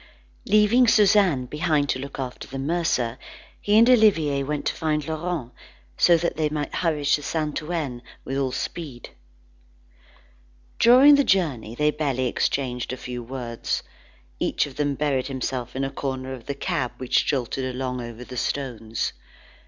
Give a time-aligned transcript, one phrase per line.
[0.47, 3.19] Leaving Suzanne behind to look after the mercer,
[3.61, 5.51] he and Olivier went to find Laurent,
[5.95, 9.11] so that they might hurry to Saint Ouen with all speed.
[10.79, 13.83] During the journey, they barely exchanged a few words.
[14.39, 18.23] Each of them buried himself in a corner of the cab which jolted along over
[18.23, 19.13] the stones.